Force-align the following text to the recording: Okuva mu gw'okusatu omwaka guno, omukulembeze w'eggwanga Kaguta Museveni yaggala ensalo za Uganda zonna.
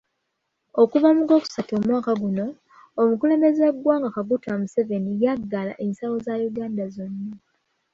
Okuva 0.81 1.07
mu 1.15 1.21
gw'okusatu 1.27 1.71
omwaka 1.79 2.11
guno, 2.21 2.45
omukulembeze 3.01 3.61
w'eggwanga 3.65 4.07
Kaguta 4.15 4.51
Museveni 4.59 5.11
yaggala 5.23 5.73
ensalo 5.83 6.15
za 6.25 6.33
Uganda 6.49 6.83
zonna. 6.95 7.33